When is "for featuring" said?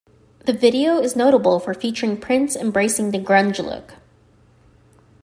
1.59-2.17